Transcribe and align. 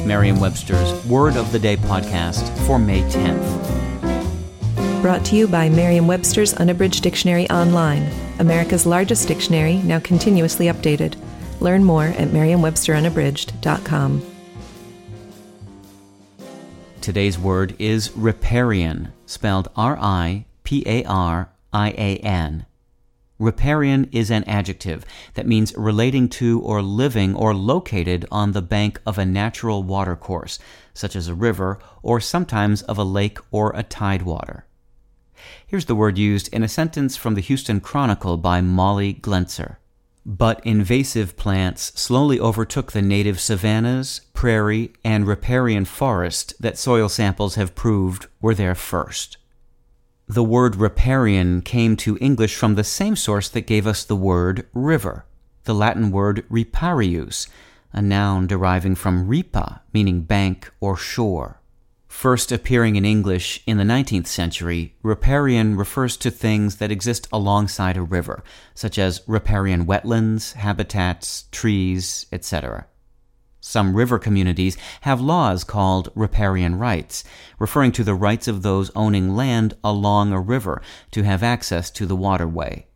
It's 0.00 0.06
Merriam 0.06 0.40
Webster's 0.40 1.04
Word 1.04 1.36
of 1.36 1.52
the 1.52 1.58
Day 1.58 1.76
podcast 1.76 2.48
for 2.66 2.78
May 2.78 3.02
10th. 3.02 5.02
Brought 5.02 5.26
to 5.26 5.36
you 5.36 5.46
by 5.46 5.68
Merriam 5.68 6.06
Webster's 6.06 6.54
Unabridged 6.54 7.02
Dictionary 7.02 7.46
Online, 7.50 8.10
America's 8.38 8.86
largest 8.86 9.28
dictionary, 9.28 9.76
now 9.82 10.00
continuously 10.00 10.68
updated. 10.68 11.16
Learn 11.60 11.84
more 11.84 12.04
at 12.04 12.32
merriam-websterunabridged.com. 12.32 14.22
Today's 17.02 17.38
word 17.38 17.76
is 17.78 18.16
riparian, 18.16 19.12
spelled 19.26 19.68
R 19.76 19.98
I 20.00 20.46
P 20.64 20.82
A 20.86 21.04
R 21.04 21.50
I 21.74 21.90
A 21.90 22.16
N. 22.24 22.64
Riparian 23.40 24.06
is 24.12 24.30
an 24.30 24.44
adjective 24.44 25.06
that 25.32 25.46
means 25.46 25.74
relating 25.74 26.28
to 26.28 26.60
or 26.60 26.82
living 26.82 27.34
or 27.34 27.54
located 27.54 28.26
on 28.30 28.52
the 28.52 28.60
bank 28.60 29.00
of 29.06 29.16
a 29.16 29.24
natural 29.24 29.82
watercourse, 29.82 30.58
such 30.92 31.16
as 31.16 31.26
a 31.26 31.34
river, 31.34 31.78
or 32.02 32.20
sometimes 32.20 32.82
of 32.82 32.98
a 32.98 33.02
lake 33.02 33.38
or 33.50 33.72
a 33.74 33.82
tidewater. 33.82 34.66
Here's 35.66 35.86
the 35.86 35.94
word 35.94 36.18
used 36.18 36.52
in 36.52 36.62
a 36.62 36.68
sentence 36.68 37.16
from 37.16 37.34
the 37.34 37.40
Houston 37.40 37.80
Chronicle 37.80 38.36
by 38.36 38.60
Molly 38.60 39.14
Glentzer. 39.14 39.76
But 40.26 40.60
invasive 40.66 41.38
plants 41.38 41.98
slowly 41.98 42.38
overtook 42.38 42.92
the 42.92 43.00
native 43.00 43.40
savannas, 43.40 44.20
prairie, 44.34 44.92
and 45.02 45.26
riparian 45.26 45.86
forest 45.86 46.52
that 46.60 46.76
soil 46.76 47.08
samples 47.08 47.54
have 47.54 47.74
proved 47.74 48.26
were 48.42 48.54
there 48.54 48.74
first. 48.74 49.38
The 50.32 50.44
word 50.44 50.76
riparian 50.76 51.60
came 51.60 51.96
to 51.96 52.16
English 52.20 52.54
from 52.54 52.76
the 52.76 52.84
same 52.84 53.16
source 53.16 53.48
that 53.48 53.66
gave 53.66 53.84
us 53.84 54.04
the 54.04 54.14
word 54.14 54.64
river, 54.72 55.24
the 55.64 55.74
Latin 55.74 56.12
word 56.12 56.44
riparius, 56.48 57.48
a 57.92 58.00
noun 58.00 58.46
deriving 58.46 58.94
from 58.94 59.26
ripa, 59.26 59.82
meaning 59.92 60.20
bank 60.20 60.70
or 60.78 60.96
shore. 60.96 61.58
First 62.06 62.52
appearing 62.52 62.94
in 62.94 63.04
English 63.04 63.64
in 63.66 63.76
the 63.76 63.82
19th 63.82 64.28
century, 64.28 64.94
riparian 65.02 65.76
refers 65.76 66.16
to 66.18 66.30
things 66.30 66.76
that 66.76 66.92
exist 66.92 67.26
alongside 67.32 67.96
a 67.96 68.02
river, 68.02 68.44
such 68.72 69.00
as 69.00 69.22
riparian 69.26 69.84
wetlands, 69.84 70.52
habitats, 70.52 71.46
trees, 71.50 72.26
etc. 72.30 72.86
Some 73.60 73.94
river 73.94 74.18
communities 74.18 74.78
have 75.02 75.20
laws 75.20 75.64
called 75.64 76.10
riparian 76.14 76.76
rights, 76.76 77.24
referring 77.58 77.92
to 77.92 78.04
the 78.04 78.14
rights 78.14 78.48
of 78.48 78.62
those 78.62 78.90
owning 78.96 79.36
land 79.36 79.74
along 79.84 80.32
a 80.32 80.40
river 80.40 80.80
to 81.10 81.22
have 81.22 81.42
access 81.42 81.90
to 81.90 82.06
the 82.06 82.16
waterway. 82.16 82.86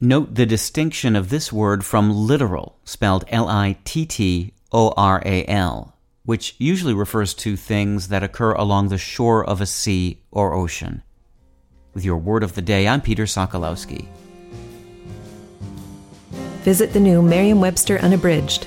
Note 0.00 0.34
the 0.34 0.44
distinction 0.44 1.16
of 1.16 1.30
this 1.30 1.50
word 1.52 1.84
from 1.84 2.12
littoral, 2.12 2.78
spelled 2.84 3.24
L 3.28 3.48
I 3.48 3.78
T 3.84 4.04
T 4.04 4.52
O 4.72 4.92
R 4.96 5.22
A 5.24 5.46
L, 5.46 5.96
which 6.24 6.54
usually 6.58 6.92
refers 6.92 7.32
to 7.34 7.56
things 7.56 8.08
that 8.08 8.22
occur 8.22 8.52
along 8.52 8.88
the 8.88 8.98
shore 8.98 9.42
of 9.42 9.62
a 9.62 9.66
sea 9.66 10.20
or 10.30 10.52
ocean. 10.52 11.02
With 11.94 12.04
your 12.04 12.18
word 12.18 12.42
of 12.42 12.54
the 12.54 12.62
day, 12.62 12.86
I'm 12.86 13.00
Peter 13.00 13.24
Sokolowski. 13.24 14.06
Visit 16.62 16.92
the 16.92 17.00
new 17.00 17.22
Merriam 17.22 17.60
Webster 17.60 17.98
Unabridged, 17.98 18.66